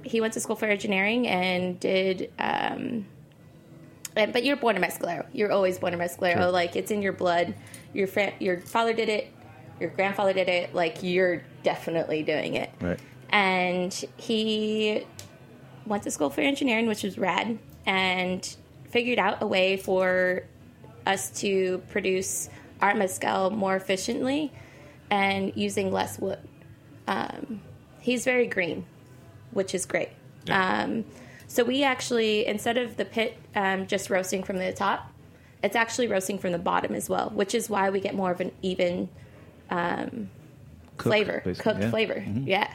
[0.03, 2.31] he went to school for engineering and did.
[2.39, 3.05] Um,
[4.15, 5.25] and- but you're born a mescalero.
[5.31, 6.33] You're always born a mescalero.
[6.33, 6.51] Sure.
[6.51, 7.53] Like it's in your blood.
[7.93, 9.27] Your fa- your father did it.
[9.79, 10.73] Your grandfather did it.
[10.75, 12.99] Like you're definitely doing it Right.
[13.31, 15.05] and he
[15.85, 18.55] went to school for engineering, which was rad, and
[18.89, 20.43] figured out a way for
[21.07, 22.49] us to produce
[22.83, 24.51] our mezcal more efficiently
[25.09, 26.39] and using less wood.
[27.07, 27.61] Um,
[28.01, 28.85] he's very green,
[29.51, 30.09] which is great.
[30.45, 30.83] Yeah.
[30.83, 31.05] Um,
[31.47, 35.09] so we actually, instead of the pit um, just roasting from the top,
[35.63, 38.41] it's actually roasting from the bottom as well, which is why we get more of
[38.41, 39.07] an even
[39.69, 40.29] um,
[40.97, 41.89] Cook, flavor, basically, cooked yeah.
[41.89, 42.25] flavor.
[42.43, 42.73] Yeah.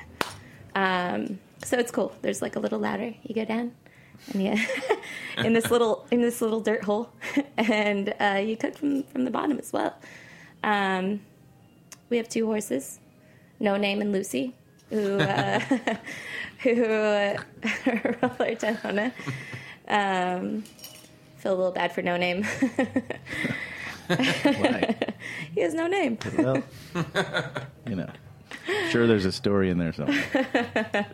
[0.75, 2.15] Um, so it's cool.
[2.23, 3.15] There's like a little ladder.
[3.25, 3.75] You go down,
[4.33, 4.65] and yeah,
[5.39, 7.11] in this little in this little dirt hole,
[7.57, 9.95] and uh, you cook from from the bottom as well.
[10.63, 11.21] Um,
[12.11, 12.99] we have two horses,
[13.61, 14.55] No Name and Lucy,
[14.91, 15.61] who uh,
[16.61, 17.37] who uh,
[17.85, 19.13] roll our tahona.
[19.89, 20.65] Um,
[21.39, 22.45] feel a little bad for No Name.
[25.55, 26.19] He has no name.
[26.39, 26.63] well,
[27.87, 28.09] you know,
[28.91, 31.07] sure, there's a story in there somewhere.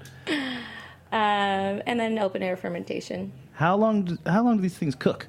[1.14, 3.30] Um, and then open air fermentation.
[3.52, 4.04] How long?
[4.04, 5.28] Do, how long do these things cook?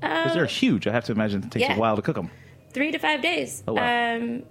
[0.00, 0.86] Because they're huge.
[0.86, 1.76] I have to imagine it takes yeah.
[1.76, 2.30] a while to cook them.
[2.70, 3.62] three to five days.
[3.68, 4.16] Oh, wow.
[4.16, 4.44] Um,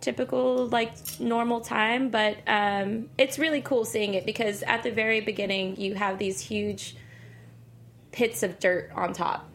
[0.00, 5.20] typical like normal time, but um, it's really cool seeing it because at the very
[5.20, 6.94] beginning you have these huge
[8.12, 9.48] pits of dirt on top,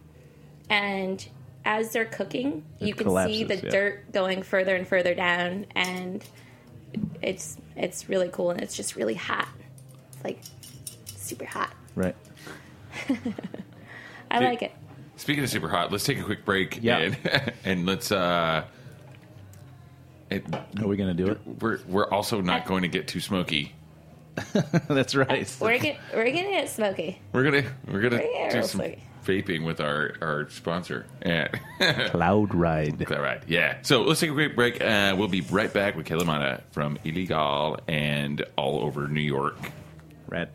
[0.69, 1.25] and
[1.63, 3.69] as they're cooking, It you can see the yeah.
[3.69, 6.25] dirt going further and further down, and
[7.21, 9.47] it's it's really cool and it's just really hot.
[10.21, 10.39] It's like
[11.17, 11.73] super hot.
[11.95, 12.15] Right.
[14.31, 14.47] I Dude.
[14.49, 14.71] like it.
[15.17, 16.97] Speaking of super hot, let's take a quick break Yeah.
[16.99, 17.17] and,
[17.65, 18.12] and let's.
[18.12, 18.63] uh
[20.29, 20.45] it,
[20.79, 21.39] Are we going to do it?
[21.60, 23.73] We're we're also not going to get too smoky.
[24.88, 25.53] That's right.
[25.60, 27.19] We're going to get, we're gonna get smoky.
[27.34, 29.03] We're gonna we're gonna Yeah, do some smoky.
[29.25, 31.05] vaping with our our sponsor.
[31.25, 31.49] Yeah.
[32.12, 33.12] Cloud ride.
[33.12, 33.79] All right, yeah.
[33.81, 34.79] So let's take a quick break.
[34.81, 39.57] Uh, we'll be right back with Kayla Mata from Ilegal and all over New York.
[40.32, 40.50] Red.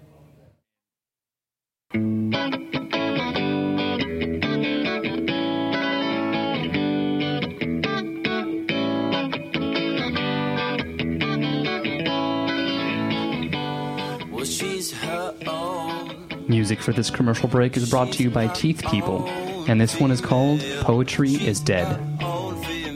[16.49, 19.29] Music for this commercial break is brought to you by Teeth People,
[19.69, 21.87] and this one is called Poetry is Dead.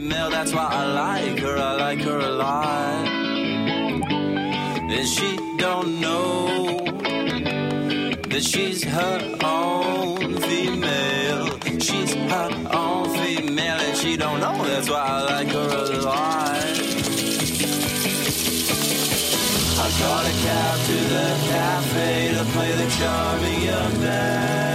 [0.09, 3.10] That's why I like her, I like her.
[4.93, 6.79] And she don't know
[8.29, 11.59] that she's her own female.
[11.79, 16.51] She's her own female, and she don't know that's why I like her a lot.
[19.83, 24.70] I got a cab to the cafe to play the charming young man.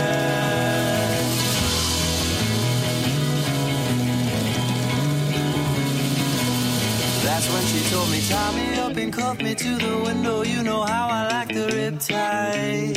[7.36, 10.42] That's when she told me, tie me up and cuff me to the window.
[10.42, 12.96] You know how I like the rip tight.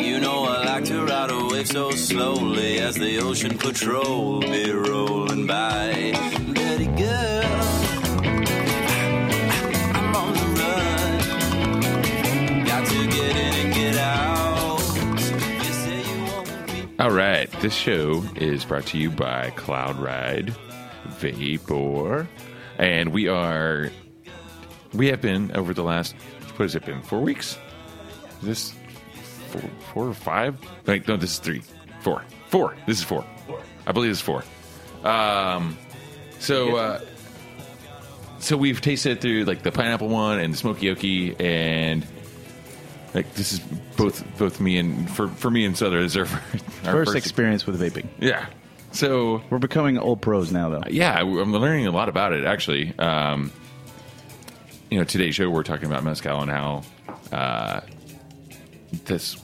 [0.00, 4.70] You know I like to ride a wave so slowly as the ocean patrol be
[4.70, 6.12] rolling by.
[6.54, 7.42] Betty girl,
[17.00, 20.54] All right, this show is brought to you by Cloud Ride
[21.18, 22.28] Vapor,
[22.78, 23.90] and we are
[24.92, 26.14] we have been over the last
[26.56, 27.58] what has it been four weeks?
[28.42, 28.74] Is this
[29.48, 30.56] four, four or five?
[30.86, 31.62] Like no, this is three,
[32.00, 32.76] four, four.
[32.86, 33.24] This is four.
[33.46, 33.60] four.
[33.86, 34.44] I believe it's four.
[35.02, 35.76] Um,
[36.38, 37.00] so uh,
[38.38, 42.06] so we've tasted through like the pineapple one and the smoky oaky and.
[43.14, 43.60] Like this is
[43.96, 46.24] both both me and for for me and Souther is our,
[46.84, 48.08] our First experience with vaping.
[48.18, 48.46] yeah.
[48.94, 50.82] So We're becoming old pros now, though.
[50.88, 52.96] yeah, I'm learning a lot about it actually.
[52.98, 53.50] Um,
[54.90, 56.82] you know, today's show we're talking about mezcal and how
[57.32, 57.80] uh,
[59.04, 59.36] this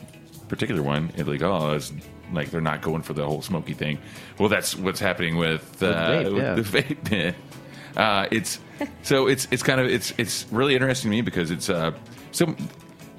[0.48, 1.92] particular one, Ilegal, is
[2.32, 3.98] like they're not going for the whole smoky thing.
[4.38, 6.54] Well, that's what's happening with, uh, vape, yeah.
[6.54, 7.34] with the vape.
[7.96, 8.60] uh, it's
[9.02, 11.90] so it's it's kind of it's it's really interesting to me because it's uh
[12.30, 12.54] so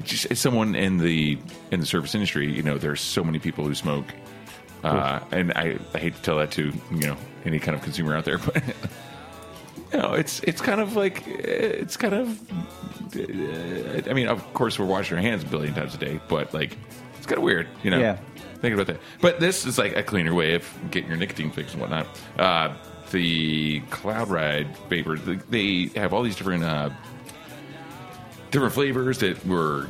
[0.03, 1.37] just as someone in the
[1.71, 4.05] in the service industry, you know, there's so many people who smoke.
[4.83, 8.15] Uh, and I, I hate to tell that to you know any kind of consumer
[8.15, 8.63] out there, but
[9.93, 12.39] you know it's it's kind of like it's kind of
[13.15, 16.53] uh, I mean of course we're washing our hands a billion times a day, but
[16.53, 16.77] like
[17.17, 17.99] it's kind of weird, you know.
[17.99, 18.17] Yeah.
[18.55, 21.71] Thinking about that, but this is like a cleaner way of getting your nicotine fix
[21.73, 22.05] and whatnot.
[22.37, 22.75] Uh,
[23.09, 26.91] the Cloud Ride vapor, they have all these different uh,
[28.51, 29.87] different flavors that were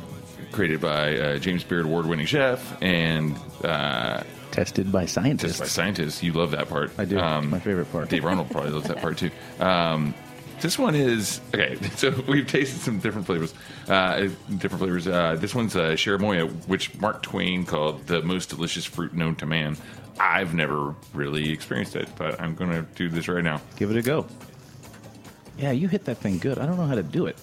[0.52, 5.58] created by uh, James Beard award winning chef and uh, Tested by scientists.
[5.58, 6.22] just by scientists.
[6.22, 6.92] You love that part.
[6.98, 7.18] I do.
[7.18, 8.10] It's my favorite part.
[8.10, 9.32] Dave Arnold probably loves that part too.
[9.60, 10.14] Um,
[10.62, 11.78] this one is okay.
[11.96, 13.54] So we've tasted some different flavors.
[13.88, 15.08] Uh, different flavors.
[15.08, 19.46] Uh, this one's uh, Cherimoya, which Mark Twain called the most delicious fruit known to
[19.46, 19.78] man.
[20.20, 23.62] I've never really experienced it, but I'm going to do this right now.
[23.78, 24.28] Give it a go.
[25.58, 26.60] Yeah, you hit that thing good.
[26.60, 27.38] I don't know how to do it.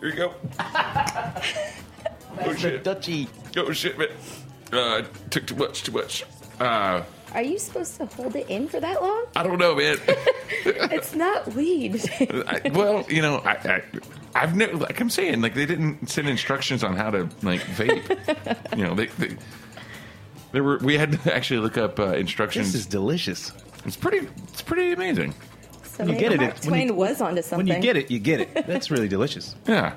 [0.00, 0.34] Here you go.
[0.60, 2.84] oh shit!
[2.84, 3.28] Dutchy.
[3.58, 4.08] Oh shit, man.
[4.72, 5.82] Uh, took too much.
[5.82, 6.24] Too much.
[6.60, 7.02] Uh,
[7.34, 9.26] Are you supposed to hold it in for that long?
[9.36, 9.96] I don't know, man.
[10.90, 12.00] It's not weed.
[12.20, 13.82] I, well, you know, I, I,
[14.34, 18.76] I've never, like I'm saying, like they didn't send instructions on how to like vape.
[18.76, 19.36] you know, they, they,
[20.52, 20.78] there were.
[20.78, 22.72] We had to actually look up uh, instructions.
[22.72, 23.52] This is delicious.
[23.84, 24.26] it's pretty.
[24.48, 25.34] It's pretty amazing.
[25.84, 27.66] So you get it, Mark it- when you- was onto something.
[27.68, 28.66] When you get it, you get it.
[28.66, 29.54] That's really delicious.
[29.66, 29.94] Yeah.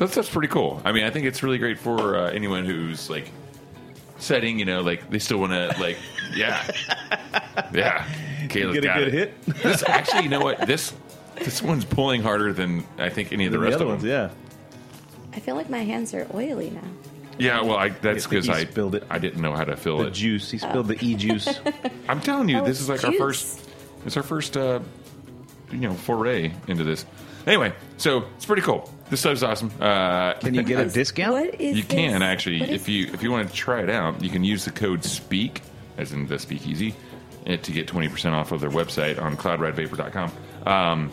[0.00, 0.80] So that's, that's pretty cool.
[0.82, 3.30] I mean, I think it's really great for uh, anyone who's like
[4.16, 4.58] setting.
[4.58, 5.98] You know, like they still want to like,
[6.34, 6.66] yeah,
[7.74, 8.08] yeah.
[8.48, 9.12] Caleb Get a got good it.
[9.12, 9.56] hit.
[9.62, 10.66] This actually, you know what?
[10.66, 10.94] This
[11.36, 14.02] this one's pulling harder than I think any of the The rest other of ones,
[14.02, 14.10] them.
[14.10, 14.30] yeah.
[15.36, 16.80] I feel like my hands are oily now.
[17.38, 19.04] Yeah, well, I, that's because I spilled it.
[19.10, 20.14] I didn't know how to fill The it.
[20.14, 20.50] juice.
[20.50, 21.60] He spilled the e juice.
[22.08, 23.20] I'm telling you, Oh, this is like our juice.
[23.20, 23.68] first.
[24.06, 24.80] It's our first, uh,
[25.70, 27.04] you know, foray into this.
[27.46, 28.90] Anyway, so it's pretty cool.
[29.10, 29.72] This stuff's awesome.
[29.80, 31.32] Uh, Can you get a discount?
[31.32, 32.22] What is you can this?
[32.22, 34.70] actually, What if you if you want to try it out, you can use the
[34.70, 35.62] code SPEAK,
[35.98, 36.94] as in the speakeasy,
[37.46, 40.30] eh, to get twenty percent off of their website on cloudridevapor.com.
[40.64, 41.10] Um,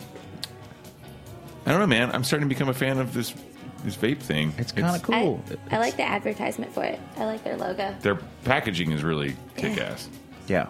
[1.66, 2.10] I don't know, man.
[2.12, 3.34] I'm starting to become a fan of this
[3.82, 4.54] this vape thing.
[4.58, 5.42] It's kind of I, cool.
[5.72, 7.00] I like the advertisement for it.
[7.16, 7.94] I like their logo.
[8.00, 10.08] Their packaging is really kick ass.
[10.46, 10.68] Yeah.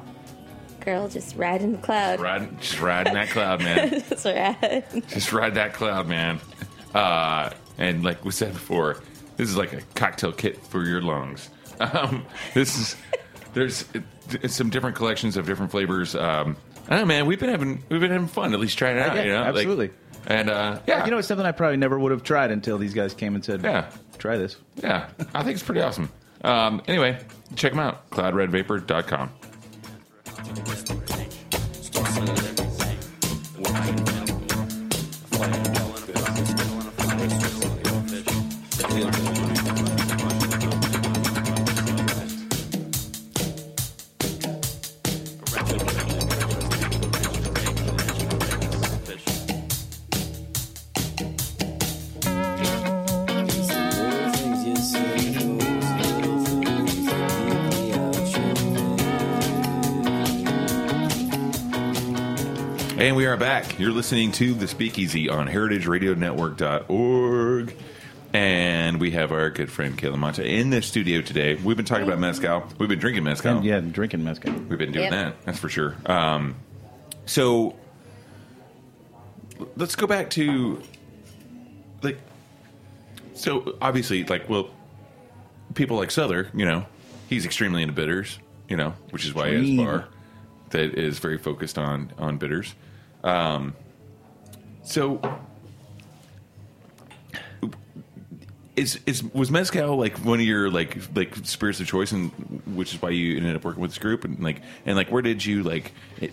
[0.81, 2.21] Girl just riding the cloud.
[2.21, 4.03] Riding, just riding that cloud, man.
[4.09, 4.85] That's right.
[5.09, 6.41] Just ride that cloud, man.
[6.95, 9.01] Uh, and like we said before,
[9.37, 11.49] this is like a cocktail kit for your lungs.
[11.81, 12.97] Um, this is
[13.55, 13.85] there's
[14.43, 16.17] it's some different collections of different flavors.
[16.17, 17.27] Um, I don't know, man.
[17.27, 18.53] We've been having we've been having fun.
[18.53, 19.15] At least trying it out.
[19.15, 19.91] Yeah, you know, Like- absolutely.
[20.27, 22.95] and uh, yeah, You know, it's something I probably never would have tried until these
[22.95, 23.89] guys came and said, Yeah.
[24.19, 24.57] try this.
[24.75, 26.11] yeah, I think it's pretty awesome.
[26.43, 27.19] Um, anyway,
[27.55, 28.11] check them out.
[28.11, 29.31] CloudRideVapor.com.
[63.09, 63.79] And we are back.
[63.79, 67.75] You're listening to The Speakeasy on heritageradionetwork.org.
[68.35, 71.55] And we have our good friend Kayla Mata in the studio today.
[71.55, 72.69] We've been talking about Mezcal.
[72.77, 73.57] We've been drinking Mezcal.
[73.57, 74.53] And, yeah, drinking mezcal.
[74.53, 75.11] We've been doing Yep.
[75.13, 75.43] that.
[75.47, 75.97] That's for sure.
[76.05, 76.57] Um,
[77.25, 77.77] so
[79.77, 80.83] let's go back to
[82.03, 82.19] like.
[83.33, 84.69] So obviously, like, well,
[85.73, 86.85] people like Souther, you know,
[87.31, 89.87] he's extremely into bitters, you know, which is why he has a Extreme.
[89.87, 90.05] bar
[90.73, 92.75] that is very focused on on bitters.
[93.25, 93.75] Um,
[94.83, 95.21] so.
[98.77, 102.31] Is, is was mezcal like one of your like like spirits of choice, and
[102.77, 105.21] which is why you ended up working with this group, and like and like where
[105.21, 105.91] did you like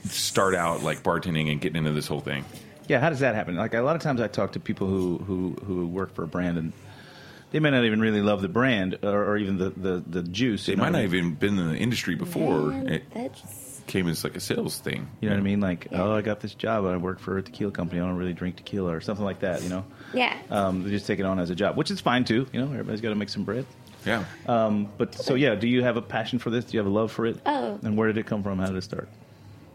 [0.08, 2.46] start out like bartending and getting into this whole thing?
[2.88, 3.56] Yeah, how does that happen?
[3.56, 6.28] Like a lot of times, I talk to people who who who work for a
[6.28, 6.72] brand, and
[7.56, 10.66] they may not even really love the brand or, or even the the, the juice.
[10.66, 14.36] They might not even been in the industry before Man, it that's came as like
[14.36, 15.08] a sales thing.
[15.22, 15.62] You know what I mean?
[15.62, 16.84] Like, oh, I got this job.
[16.84, 18.02] I work for a tequila company.
[18.02, 19.64] I don't really drink tequila or something like that.
[19.64, 19.86] You know?
[20.14, 20.38] yeah.
[20.50, 22.46] Um, they just take it on as a job, which is fine too.
[22.52, 23.66] You know, everybody's got to make some bread.
[24.06, 24.26] Yeah.
[24.48, 26.66] Um, but so yeah, do you have a passion for this?
[26.66, 27.40] Do you have a love for it?
[27.46, 27.80] Oh.
[27.84, 28.60] And where did it come from?
[28.60, 29.08] How did it start?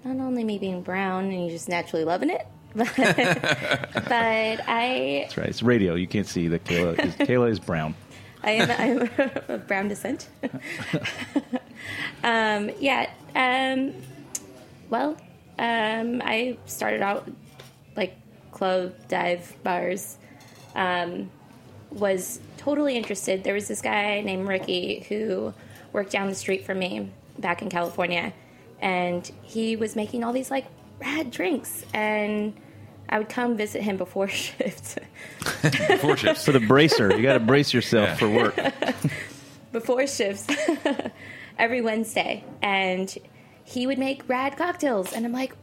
[0.05, 5.37] not only me being brown and you just naturally loving it, but, but I That's
[5.37, 5.49] right.
[5.49, 5.95] It's radio.
[5.97, 7.95] You can't see that Kayla is, Kayla is brown.
[8.43, 9.11] I am I'm
[9.49, 10.29] of brown descent.
[12.25, 13.11] um, yeah.
[13.35, 13.93] Um,
[14.89, 15.17] well,
[15.59, 17.29] um, I started out
[17.97, 18.17] like
[18.53, 20.17] club dive bars.
[20.77, 21.31] Um,
[21.91, 23.43] was totally interested.
[23.43, 25.53] There was this guy named Ricky who
[25.93, 28.33] worked down the street from me back in California,
[28.81, 30.67] and he was making all these like
[31.01, 32.55] rad drinks and.
[33.13, 35.01] I would come visit him before shift.
[35.99, 36.45] Four chips.
[36.45, 38.15] For the bracer, you got to brace yourself Yeah.
[38.15, 38.55] for work.
[39.73, 40.47] before shifts
[41.59, 43.13] every Wednesday, and
[43.65, 45.57] he would make rad cocktails, and I'm like,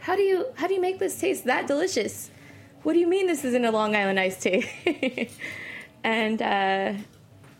[0.00, 2.30] how do you how do you make this taste that delicious?
[2.82, 5.30] What do you mean this isn't a Long Island iced tea?
[6.04, 6.92] and uh,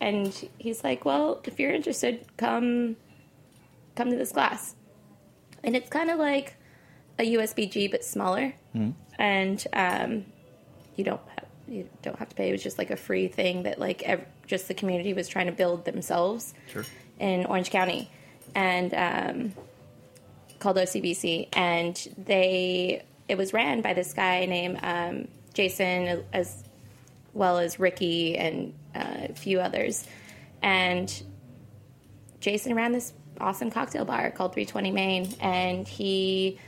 [0.03, 2.97] and he's like, well, if you're interested, come
[3.97, 4.75] come to this class,
[5.65, 6.57] and it's kind of like
[7.19, 8.55] a USBG but smaller,
[9.19, 10.25] and um,
[10.97, 12.49] you don't have, you don't have to pay.
[12.49, 15.47] It was just like a free thing that like ev- just the community was trying
[15.47, 16.55] to build themselves
[17.19, 18.11] in Orange County,
[18.55, 19.53] and um,
[20.61, 26.65] called OCBC, and they it was ran by this guy named um, Jason as
[27.35, 30.07] well as Ricky and uh, a few others,
[30.63, 31.13] and
[32.41, 36.59] Jason ran this awesome cocktail bar called 320 Main, and he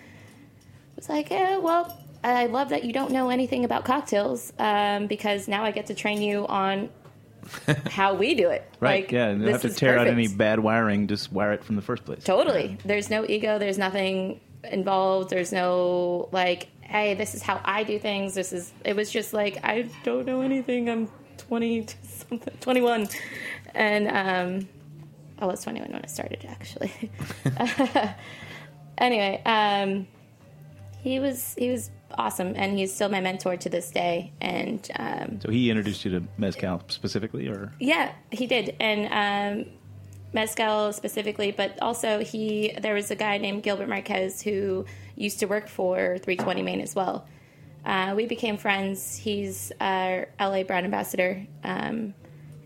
[1.01, 5.49] was like, "Yeah, well, I love that you don't know anything about cocktails um, because
[5.49, 6.91] now I get to train you on
[7.91, 9.05] how we do it." Right.
[9.05, 9.33] Like, yeah.
[9.33, 11.07] You don't have to tear out any bad wiring.
[11.07, 12.23] Just wire it from the first place.
[12.23, 12.79] Totally.
[12.85, 13.59] There's no ego.
[13.59, 15.31] There's nothing involved.
[15.31, 18.35] There's no like, hey, this is how I do things.
[18.35, 18.73] This is.
[18.85, 20.91] It was just like I don't know anything.
[20.91, 21.09] I'm
[21.39, 23.09] 20 something, 21,
[23.75, 24.69] and um,
[25.39, 26.93] I was 21 when I started actually.
[28.99, 30.07] anyway, um,
[31.03, 34.33] he was he was awesome, and he's still my mentor to this day.
[34.41, 39.73] And um, So he introduced you to mezcal specifically, or yeah, he did, and um,
[40.33, 44.85] mezcal specifically, but also he there was a guy named Gilbert Marquez who
[45.17, 47.27] used to work for 320 Main as well.
[47.85, 49.17] Uh, we became friends.
[49.17, 52.15] He's our LA brand ambassador um,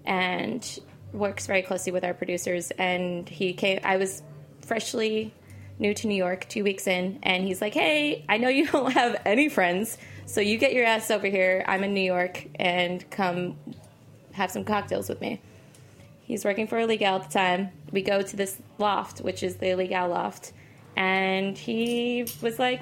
[0.05, 0.81] and
[1.13, 2.73] works very closely with our producers.
[2.73, 3.79] And he came.
[3.85, 4.23] I was
[4.63, 5.33] freshly
[5.79, 8.93] new to New York, two weeks in, and he's like, "Hey, I know you don't
[8.93, 11.65] have any friends, so you get your ass over here.
[11.67, 13.57] I'm in New York, and come
[14.33, 15.41] have some cocktails with me."
[16.23, 17.71] He's working for Ilegal at the time.
[17.93, 20.53] We go to this loft, which is the Ilegal loft,
[20.97, 22.81] and he was like,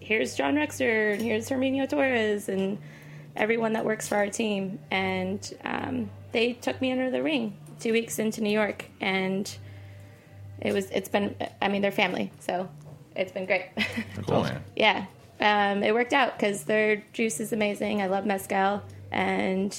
[0.00, 2.78] "Here's John Rexer, and here's Herminio Torres, and
[3.34, 7.92] everyone that works for our team." And um, they took me under the ring two
[7.92, 9.56] weeks into New York, and
[10.60, 12.68] it was it's been I mean they're family, so
[13.14, 13.66] it's been great.
[14.26, 14.62] Cool, man.
[14.74, 15.06] yeah,
[15.40, 18.02] um, it worked out because their juice is amazing.
[18.02, 19.76] I love mezcal, and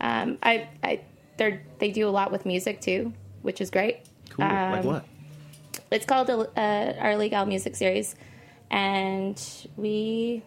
[0.00, 1.00] um, I, I
[1.36, 4.00] they they do a lot with music too, which is great.
[4.30, 4.44] cool.
[4.46, 5.04] like Um, what?
[5.90, 8.14] It's called uh, our Ilegal Music Series,
[8.70, 9.42] and
[9.76, 10.42] we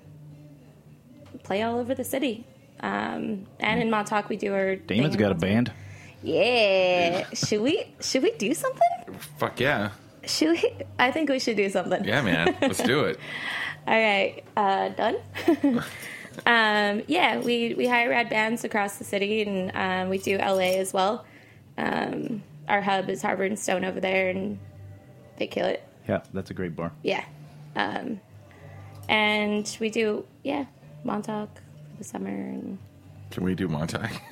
[1.43, 2.45] play all over the city.
[2.80, 4.76] Um, and in Montauk, we do our.
[4.76, 5.72] Damon's got a band.
[6.24, 7.28] Yeah.
[7.34, 7.93] should we?
[7.99, 9.19] Should we do something?
[9.38, 9.91] Fuck yeah.
[10.26, 10.72] Should we?
[10.99, 12.03] I think we should do something.
[12.03, 12.57] Yeah, man.
[12.61, 13.19] Let's do it.
[13.88, 15.15] All right, uh, done.
[16.45, 20.78] um, yeah, we we hire rad bands across the city, and um, we do LA
[20.78, 21.26] as well.
[21.78, 24.59] Um, our hub is Harvard and Stone over there, and
[25.38, 25.84] they kill it.
[26.07, 26.91] Yeah, that's a great bar.
[27.01, 27.26] Yeah,
[27.76, 28.19] um,
[29.09, 30.65] and we do yeah
[31.03, 32.30] Montauk for the summer.
[32.30, 32.78] And
[33.32, 34.09] Can we do Montauk?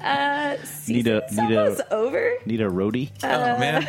[0.00, 0.56] Uh,
[0.86, 2.34] need a it's need a over.
[2.46, 3.10] need a roadie.
[3.22, 3.86] oh, man.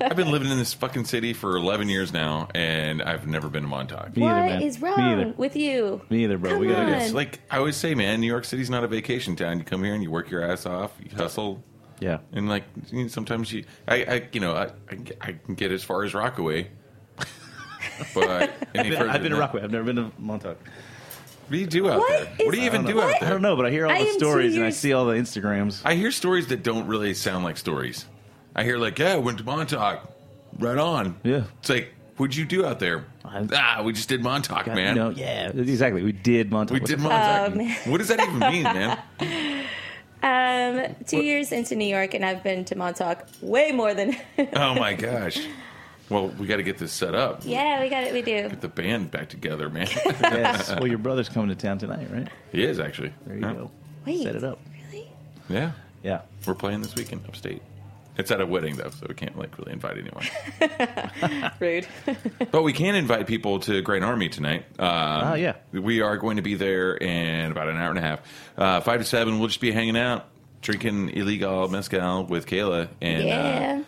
[0.00, 3.62] I've been living in this fucking city for 11 years now, and I've never been
[3.62, 4.14] to Montauk.
[4.16, 4.62] Me either, What man.
[4.62, 6.02] is wrong with you?
[6.10, 6.50] Me either, bro.
[6.52, 7.02] Come we gotta on.
[7.02, 9.58] It's like I always say, man, New York City's not a vacation town.
[9.58, 11.62] You come here and you work your ass off, you hustle,
[12.00, 12.18] Yeah.
[12.32, 15.32] and like you know, sometimes you, I, I you know, I, I, can get- I
[15.32, 16.68] can get as far as Rockaway,
[18.14, 19.62] but any I've been, I've been to Rockaway.
[19.62, 20.58] I've never been to Montauk.
[21.52, 22.22] What do you do out What there?
[22.22, 23.04] is- what do you even do What?
[23.12, 23.28] out there?
[23.28, 25.16] I don't know, but I hear all I the stories and I see all the
[25.16, 25.82] Instagrams.
[25.84, 28.06] I hear stories that don't really sound like stories.
[28.56, 30.10] I hear like, yeah, I went to Montauk,
[30.58, 31.16] right on.
[31.24, 31.44] Yeah.
[31.60, 33.04] it's like, what'd you do out there?
[33.22, 34.96] I- ah, we just did Montauk, God, man.
[34.96, 36.02] You know, yeah, exactly.
[36.02, 36.80] We did Montauk.
[36.80, 37.54] We did Montauk.
[37.54, 37.76] Man.
[37.84, 38.98] what does that even mean, man?
[40.22, 44.16] Um, two years into New York, and I've been to Montauk way more than.
[44.54, 45.38] Oh my gosh.
[46.08, 47.40] Well, we got to get this set up.
[47.44, 48.12] yeah, we got it.
[48.12, 48.48] We do.
[48.48, 49.86] Get the band back together, man.
[50.06, 50.70] yes.
[50.74, 52.28] Well, your brother's coming to town tonight, right?
[52.50, 53.12] he is actually.
[53.26, 53.52] There you yeah.
[53.54, 53.70] go.
[54.04, 54.58] Wait, Set it up.
[54.90, 55.08] Really?
[55.48, 55.72] Yeah,
[56.02, 56.22] Yeah.
[56.46, 57.62] we're playing this weekend upstate.
[58.18, 61.50] It's at a wedding though, so we can't like really invite anyone.
[61.60, 61.86] Rude.
[62.50, 64.66] but we can invite people to Grand Army tonight.
[64.78, 65.54] Um, Oh, yeah.
[65.72, 68.20] we are going to be there in about an hour and a half.
[68.58, 70.28] Uh, five to seven, we'll just be hanging out,
[70.60, 73.82] drinking Ilegal mezcal with Kayla, and uh, yeah.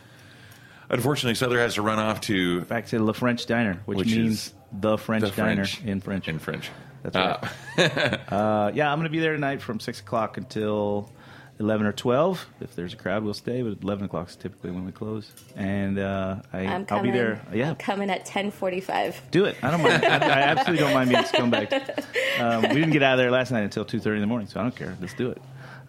[0.91, 4.55] Unfortunately, Souther has to run off to Back to Le French Diner, which, Which means
[4.73, 6.29] the French the Diner French in French.
[6.29, 6.71] in French.
[7.03, 8.33] That's right.
[8.33, 11.13] Uh, yeah, I'm going to be there tonight from 6 o'clock until
[11.61, 12.47] 11 or 12.
[12.61, 15.31] If there's a crowd, we'll stay, but 11 o'clock is typically when we close.
[15.55, 17.43] And uh, I, I'm I'll be there.
[17.53, 19.17] Yeah, I'm coming at 10:45.
[19.31, 19.57] do it.
[19.63, 20.05] I don't mind.
[20.05, 22.05] I, I absolutely don't mind being scumbag.
[22.35, 24.59] Um, we didn't get out of there last night until 2.30 in the morning, so
[24.59, 24.97] I don't care.
[25.01, 25.41] Let's do it.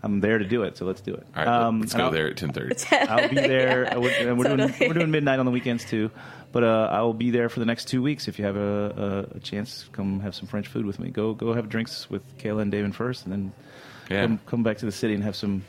[0.05, 1.25] I'm there to do it, so let's do it.
[1.35, 2.75] All right, Um, let's go I'll- there at ten thirty.
[2.91, 3.91] I'll be there.
[3.93, 6.11] uh, We're, and we're, doing, we're doing midnight on the weekends too,
[6.51, 8.27] but uh, I will be there for the next two weeks.
[8.27, 11.09] If you have a, a, a chance, come have some French food with me.
[11.09, 13.51] Go go have drinks with Kayla and David first, and then
[14.09, 14.21] Yeah.
[14.27, 15.63] come, come back to the city and have some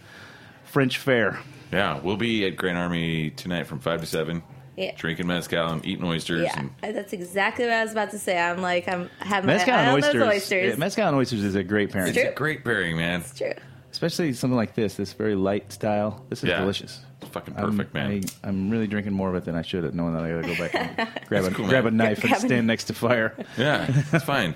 [0.65, 1.41] French fare.
[1.73, 4.43] Yeah, we'll be at Grand Army tonight from five to seven,
[4.77, 4.93] Yeah.
[4.97, 6.43] drinking mezcal and eating oysters.
[6.45, 8.39] Yeah, And, that's exactly what I was about to say.
[8.39, 10.23] I'm like, I'm having my Mezcal eye and on oysters.
[10.23, 10.71] oysters.
[10.75, 13.21] yeah, mezcal and oysters is a great pairing, it's a great pairing, man.
[13.21, 13.55] It's true.
[13.97, 14.95] Especially something like this.
[14.95, 16.25] This very light style.
[16.29, 16.61] This is Yeah.
[16.61, 17.01] delicious.
[17.23, 18.23] It's fucking I'm- perfect, man.
[18.45, 20.43] I, I'm really drinking more of it than I should have, knowing that I got
[20.43, 22.09] to go back and grab a cool, grab a man.
[22.09, 23.35] knife and Grab a- stand next to fire.
[23.59, 24.55] Yeah, it's fine.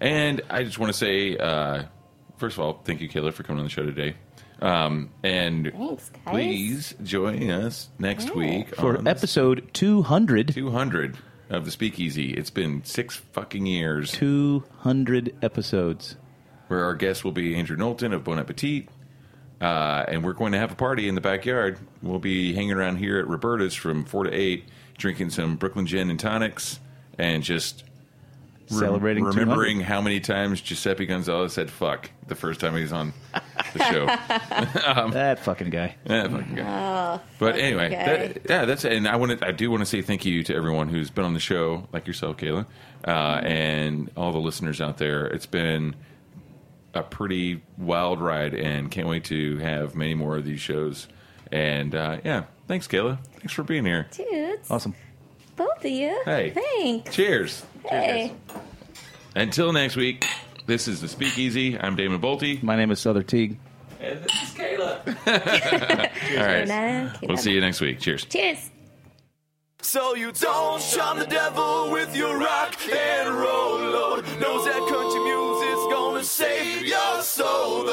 [0.00, 1.82] And I just want to say, uh,
[2.36, 4.14] first of all, thank you, Kayla, for coming on the show today.
[4.60, 6.22] Um, and Thanks, guys.
[6.26, 11.16] please join us next week For on episode 200, 200
[11.50, 12.32] of the Speakeasy.
[12.32, 14.10] It's been six fucking years.
[14.12, 16.16] 200 episodes.
[16.68, 18.88] Where our guest will be Andrew Knowlton of Bon Appetit.
[19.60, 21.78] Uh, and we're going to have a party in the backyard.
[22.00, 24.64] We'll be hanging around here at Roberta's from 4 to 8,
[24.96, 26.78] drinking some Brooklyn gin and tonics,
[27.18, 27.82] and just
[28.70, 32.92] rem- Celebrating remembering how many times Giuseppe Gonzalez said fuck the first time he was
[32.92, 33.12] on
[33.72, 34.06] the show.
[35.12, 35.96] That fucking guy.
[36.08, 37.20] Yeah, fucking guy.
[37.38, 38.04] but anyway, guy.
[38.04, 39.46] that, yeah, that's and I want to.
[39.46, 42.06] I do want to say thank you to everyone who's been on the show, like
[42.06, 42.66] yourself, Kayla,
[43.06, 45.26] uh, and all the listeners out there.
[45.26, 45.94] It's been
[46.94, 51.06] a pretty wild ride, and can't wait to have many more of these shows.
[51.52, 53.18] And uh, yeah, thanks, Kayla.
[53.36, 54.06] Thanks for being here.
[54.12, 54.94] Dudes, Awesome.
[55.56, 56.20] both of you.
[56.24, 56.50] Hey.
[56.50, 57.14] Thanks.
[57.14, 57.64] Cheers.
[57.88, 58.32] Hey.
[59.34, 60.26] Until next week,
[60.66, 61.78] this is the Speakeasy.
[61.78, 62.62] I'm Damon Boelte.
[62.62, 63.58] My name is Souther Teague.
[64.00, 65.06] And this is Kayla.
[66.38, 66.68] all right.
[66.68, 67.28] Kayla.
[67.28, 68.00] We'll see you next week.
[68.00, 68.24] Cheers.
[68.26, 68.70] Cheers.
[69.80, 74.24] So you don't charm the devil with your rock and roll, Lord.
[74.40, 74.77] Knows that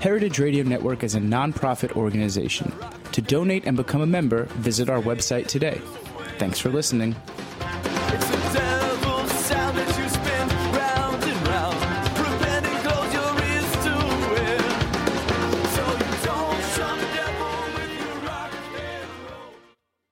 [0.00, 2.72] Heritage Radio Network is a nonprofit organization.
[3.10, 5.80] To donate and become a member, visit our website today.
[6.38, 7.16] Thanks for listening.